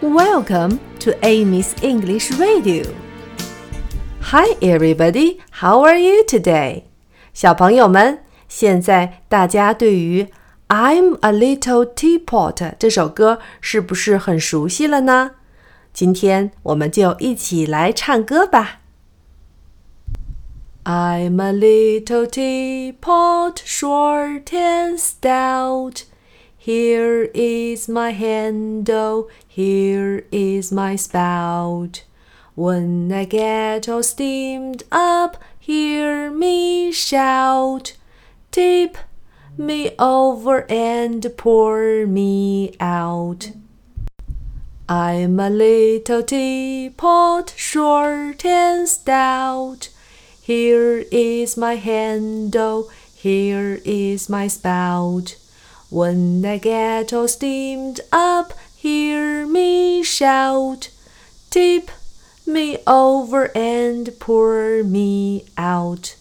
[0.00, 2.84] Welcome to Amy's English Radio.
[4.22, 5.38] Hi, everybody.
[5.60, 6.84] How are you today?
[7.32, 10.24] 小朋友们，现在大家对于《
[10.68, 15.32] I'm a Little Teapot》这首歌是不是很熟悉了呢？
[15.92, 18.80] 今天我们就一起来唱歌吧。
[20.84, 26.02] I'm a little teapot, short and stout.
[26.63, 32.03] Here is my handle, here is my spout.
[32.53, 37.97] When I get all steamed up, hear me shout.
[38.51, 38.95] Tip
[39.57, 43.53] me over and pour me out.
[44.87, 49.89] I'm a little teapot, short and stout.
[50.39, 55.40] Here is my handle, here is my spout.
[55.91, 60.89] When I get all steamed up, hear me shout.
[61.49, 61.91] Tip
[62.47, 66.15] me over and pour me out.